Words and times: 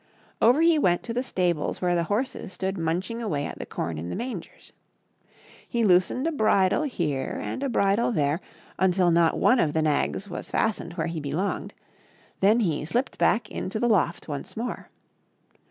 Over 0.41 0.61
he 0.61 0.79
went 0.79 1.03
to 1.03 1.13
the 1.13 1.21
stables 1.21 1.79
where 1.79 1.93
the 1.93 2.05
horses 2.05 2.51
stood 2.53 2.75
munching 2.75 3.21
away 3.21 3.45
at 3.45 3.59
the 3.59 3.67
com 3.67 3.99
in 3.99 4.09
the 4.09 4.15
mangers. 4.15 4.73
He 5.69 5.85
loosened 5.85 6.25
a 6.25 6.31
bridle 6.31 6.81
here 6.81 7.39
and 7.39 7.61
a 7.61 7.69
bridle 7.69 8.11
there 8.11 8.41
until 8.79 9.11
not 9.11 9.37
one 9.37 9.59
of 9.59 9.73
the 9.73 9.83
nags 9.83 10.27
was 10.27 10.49
fastened 10.49 10.93
where 10.93 11.05
he 11.05 11.19
belonged; 11.19 11.75
then 12.39 12.61
he 12.61 12.83
slipped 12.83 13.19
back 13.19 13.51
into 13.51 13.79
the 13.79 13.87
loft 13.89 14.27
once 14.27 14.57
more. 14.57 14.89